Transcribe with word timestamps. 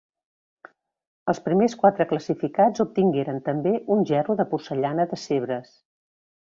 Els 1.33 1.41
primers 1.49 1.75
quatre 1.83 2.09
classificats 2.13 2.85
obtingueren 2.87 3.39
també 3.51 3.77
un 3.97 4.05
gerro 4.15 4.41
de 4.43 4.49
porcellana 4.55 5.11
de 5.15 5.25
Sèvres. 5.29 5.75